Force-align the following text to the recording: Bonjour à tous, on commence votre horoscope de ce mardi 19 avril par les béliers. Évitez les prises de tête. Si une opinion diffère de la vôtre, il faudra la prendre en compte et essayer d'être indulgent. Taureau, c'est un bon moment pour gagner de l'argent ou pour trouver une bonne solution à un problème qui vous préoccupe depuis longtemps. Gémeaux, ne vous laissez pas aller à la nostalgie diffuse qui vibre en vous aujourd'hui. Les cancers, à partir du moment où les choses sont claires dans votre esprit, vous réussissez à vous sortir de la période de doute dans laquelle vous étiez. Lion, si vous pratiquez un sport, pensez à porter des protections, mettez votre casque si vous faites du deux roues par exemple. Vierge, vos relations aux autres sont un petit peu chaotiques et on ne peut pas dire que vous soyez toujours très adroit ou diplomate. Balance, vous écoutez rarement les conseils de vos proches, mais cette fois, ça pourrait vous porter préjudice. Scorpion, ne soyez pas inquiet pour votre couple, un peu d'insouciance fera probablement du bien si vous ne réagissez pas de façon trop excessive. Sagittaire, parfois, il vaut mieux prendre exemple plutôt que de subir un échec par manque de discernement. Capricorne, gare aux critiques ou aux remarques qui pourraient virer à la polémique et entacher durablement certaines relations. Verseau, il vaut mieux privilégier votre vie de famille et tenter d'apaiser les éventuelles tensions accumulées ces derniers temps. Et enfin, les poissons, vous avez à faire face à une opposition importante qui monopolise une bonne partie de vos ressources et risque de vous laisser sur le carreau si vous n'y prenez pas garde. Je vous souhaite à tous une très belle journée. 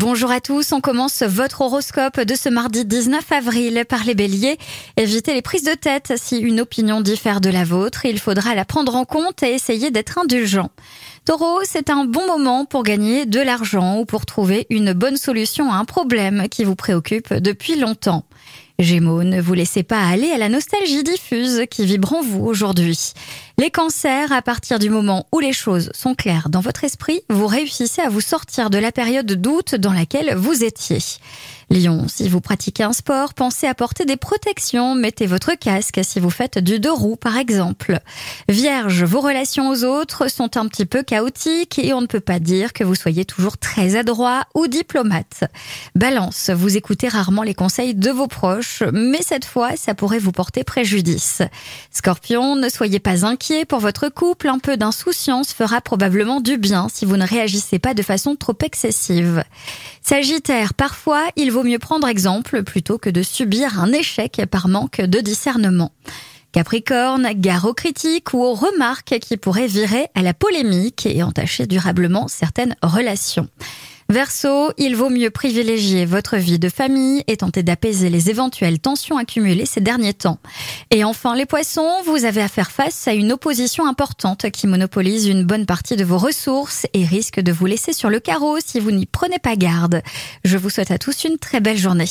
Bonjour 0.00 0.30
à 0.30 0.40
tous, 0.40 0.72
on 0.72 0.80
commence 0.80 1.22
votre 1.22 1.60
horoscope 1.60 2.22
de 2.22 2.34
ce 2.34 2.48
mardi 2.48 2.86
19 2.86 3.32
avril 3.32 3.84
par 3.86 4.02
les 4.04 4.14
béliers. 4.14 4.56
Évitez 4.96 5.34
les 5.34 5.42
prises 5.42 5.64
de 5.64 5.74
tête. 5.74 6.14
Si 6.16 6.38
une 6.38 6.62
opinion 6.62 7.02
diffère 7.02 7.42
de 7.42 7.50
la 7.50 7.64
vôtre, 7.64 8.06
il 8.06 8.18
faudra 8.18 8.54
la 8.54 8.64
prendre 8.64 8.96
en 8.96 9.04
compte 9.04 9.42
et 9.42 9.52
essayer 9.52 9.90
d'être 9.90 10.16
indulgent. 10.16 10.70
Taureau, 11.26 11.60
c'est 11.64 11.90
un 11.90 12.06
bon 12.06 12.26
moment 12.26 12.64
pour 12.64 12.82
gagner 12.82 13.26
de 13.26 13.40
l'argent 13.40 13.98
ou 13.98 14.06
pour 14.06 14.24
trouver 14.24 14.66
une 14.70 14.94
bonne 14.94 15.18
solution 15.18 15.70
à 15.70 15.76
un 15.76 15.84
problème 15.84 16.48
qui 16.48 16.64
vous 16.64 16.76
préoccupe 16.76 17.34
depuis 17.34 17.76
longtemps. 17.76 18.24
Gémeaux, 18.78 19.24
ne 19.24 19.42
vous 19.42 19.52
laissez 19.52 19.82
pas 19.82 20.02
aller 20.02 20.30
à 20.30 20.38
la 20.38 20.48
nostalgie 20.48 21.02
diffuse 21.02 21.64
qui 21.70 21.84
vibre 21.84 22.14
en 22.14 22.22
vous 22.22 22.46
aujourd'hui. 22.46 23.12
Les 23.60 23.70
cancers, 23.70 24.32
à 24.32 24.40
partir 24.40 24.78
du 24.78 24.88
moment 24.88 25.26
où 25.32 25.38
les 25.38 25.52
choses 25.52 25.90
sont 25.92 26.14
claires 26.14 26.48
dans 26.48 26.62
votre 26.62 26.82
esprit, 26.82 27.20
vous 27.28 27.46
réussissez 27.46 28.00
à 28.00 28.08
vous 28.08 28.22
sortir 28.22 28.70
de 28.70 28.78
la 28.78 28.90
période 28.90 29.26
de 29.26 29.34
doute 29.34 29.74
dans 29.74 29.92
laquelle 29.92 30.34
vous 30.34 30.64
étiez. 30.64 30.96
Lion, 31.68 32.06
si 32.08 32.28
vous 32.28 32.40
pratiquez 32.40 32.82
un 32.82 32.94
sport, 32.94 33.34
pensez 33.34 33.66
à 33.66 33.74
porter 33.74 34.06
des 34.06 34.16
protections, 34.16 34.94
mettez 34.94 35.26
votre 35.26 35.54
casque 35.54 36.00
si 36.02 36.18
vous 36.18 36.30
faites 36.30 36.58
du 36.58 36.80
deux 36.80 36.90
roues 36.90 37.16
par 37.16 37.36
exemple. 37.36 38.00
Vierge, 38.48 39.04
vos 39.04 39.20
relations 39.20 39.68
aux 39.68 39.84
autres 39.84 40.28
sont 40.28 40.56
un 40.56 40.66
petit 40.66 40.86
peu 40.86 41.02
chaotiques 41.02 41.78
et 41.78 41.92
on 41.92 42.00
ne 42.00 42.06
peut 42.06 42.18
pas 42.18 42.40
dire 42.40 42.72
que 42.72 42.82
vous 42.82 42.96
soyez 42.96 43.26
toujours 43.26 43.58
très 43.58 43.94
adroit 43.94 44.44
ou 44.54 44.68
diplomate. 44.68 45.44
Balance, 45.94 46.50
vous 46.50 46.78
écoutez 46.78 47.08
rarement 47.08 47.42
les 47.42 47.54
conseils 47.54 47.94
de 47.94 48.10
vos 48.10 48.26
proches, 48.26 48.82
mais 48.92 49.20
cette 49.22 49.44
fois, 49.44 49.76
ça 49.76 49.94
pourrait 49.94 50.18
vous 50.18 50.32
porter 50.32 50.64
préjudice. 50.64 51.42
Scorpion, 51.92 52.56
ne 52.56 52.68
soyez 52.70 53.00
pas 53.00 53.26
inquiet 53.26 53.49
pour 53.66 53.80
votre 53.80 54.08
couple, 54.08 54.48
un 54.48 54.58
peu 54.58 54.76
d'insouciance 54.76 55.52
fera 55.52 55.80
probablement 55.80 56.40
du 56.40 56.56
bien 56.56 56.88
si 56.88 57.04
vous 57.04 57.16
ne 57.16 57.26
réagissez 57.26 57.78
pas 57.78 57.94
de 57.94 58.02
façon 58.02 58.36
trop 58.36 58.56
excessive. 58.62 59.42
Sagittaire, 60.02 60.72
parfois, 60.74 61.24
il 61.34 61.50
vaut 61.50 61.64
mieux 61.64 61.80
prendre 61.80 62.06
exemple 62.06 62.62
plutôt 62.62 62.98
que 62.98 63.10
de 63.10 63.22
subir 63.22 63.80
un 63.80 63.92
échec 63.92 64.42
par 64.50 64.68
manque 64.68 65.00
de 65.00 65.20
discernement. 65.20 65.92
Capricorne, 66.52 67.28
gare 67.34 67.64
aux 67.64 67.74
critiques 67.74 68.34
ou 68.34 68.42
aux 68.42 68.54
remarques 68.54 69.18
qui 69.20 69.36
pourraient 69.36 69.66
virer 69.66 70.08
à 70.14 70.22
la 70.22 70.34
polémique 70.34 71.06
et 71.06 71.22
entacher 71.22 71.66
durablement 71.66 72.28
certaines 72.28 72.76
relations. 72.82 73.48
Verseau, 74.10 74.72
il 74.76 74.96
vaut 74.96 75.08
mieux 75.08 75.30
privilégier 75.30 76.04
votre 76.04 76.36
vie 76.36 76.58
de 76.58 76.68
famille 76.68 77.22
et 77.28 77.36
tenter 77.36 77.62
d'apaiser 77.62 78.10
les 78.10 78.28
éventuelles 78.28 78.80
tensions 78.80 79.18
accumulées 79.18 79.66
ces 79.66 79.80
derniers 79.80 80.14
temps. 80.14 80.40
Et 80.90 81.04
enfin, 81.04 81.36
les 81.36 81.46
poissons, 81.46 81.88
vous 82.04 82.24
avez 82.24 82.42
à 82.42 82.48
faire 82.48 82.72
face 82.72 83.06
à 83.06 83.14
une 83.14 83.30
opposition 83.30 83.86
importante 83.86 84.50
qui 84.50 84.66
monopolise 84.66 85.28
une 85.28 85.44
bonne 85.44 85.64
partie 85.64 85.94
de 85.94 86.02
vos 86.02 86.18
ressources 86.18 86.88
et 86.92 87.04
risque 87.04 87.38
de 87.38 87.52
vous 87.52 87.66
laisser 87.66 87.92
sur 87.92 88.10
le 88.10 88.18
carreau 88.18 88.58
si 88.58 88.80
vous 88.80 88.90
n'y 88.90 89.06
prenez 89.06 89.38
pas 89.38 89.54
garde. 89.54 90.02
Je 90.42 90.58
vous 90.58 90.70
souhaite 90.70 90.90
à 90.90 90.98
tous 90.98 91.22
une 91.22 91.38
très 91.38 91.60
belle 91.60 91.78
journée. 91.78 92.08